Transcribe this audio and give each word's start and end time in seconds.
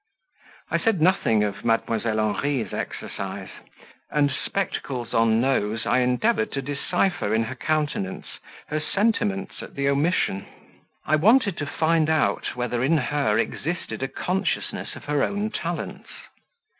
I 0.71 0.79
said 0.79 0.99
nothing 0.99 1.43
of 1.43 1.57
Mdlle. 1.57 2.01
Henri's 2.05 2.73
exercise, 2.73 3.51
and, 4.09 4.31
spectacles 4.31 5.13
on 5.13 5.39
nose, 5.39 5.85
I 5.85 5.99
endeavoured 5.99 6.51
to 6.53 6.61
decipher 6.63 7.35
in 7.35 7.43
her 7.43 7.53
countenance 7.55 8.25
her 8.69 8.79
sentiments 8.79 9.61
at 9.61 9.75
the 9.75 9.87
omission. 9.89 10.47
I 11.05 11.17
wanted 11.17 11.55
to 11.59 11.67
find 11.67 12.09
out 12.09 12.55
whether 12.55 12.83
in 12.83 12.97
her 12.97 13.37
existed 13.37 14.01
a 14.01 14.07
consciousness 14.07 14.95
of 14.95 15.05
her 15.05 15.21
own 15.21 15.51
talents. 15.51 16.09